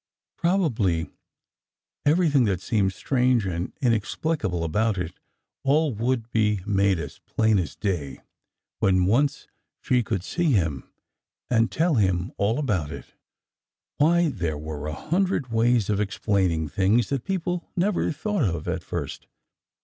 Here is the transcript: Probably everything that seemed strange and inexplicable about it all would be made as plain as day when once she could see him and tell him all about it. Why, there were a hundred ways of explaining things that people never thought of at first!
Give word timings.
Probably 0.35 1.11
everything 2.07 2.45
that 2.45 2.59
seemed 2.59 2.91
strange 2.91 3.45
and 3.45 3.71
inexplicable 3.81 4.63
about 4.63 4.97
it 4.97 5.13
all 5.63 5.93
would 5.93 6.31
be 6.31 6.61
made 6.65 6.97
as 6.97 7.19
plain 7.27 7.59
as 7.59 7.75
day 7.75 8.21
when 8.79 9.05
once 9.05 9.45
she 9.79 10.01
could 10.01 10.23
see 10.23 10.53
him 10.53 10.89
and 11.51 11.71
tell 11.71 11.93
him 12.01 12.31
all 12.37 12.57
about 12.57 12.91
it. 12.91 13.13
Why, 13.97 14.29
there 14.29 14.57
were 14.57 14.87
a 14.87 14.93
hundred 14.95 15.51
ways 15.51 15.87
of 15.87 16.01
explaining 16.01 16.67
things 16.69 17.09
that 17.09 17.23
people 17.23 17.69
never 17.75 18.11
thought 18.11 18.43
of 18.45 18.67
at 18.67 18.83
first! 18.83 19.27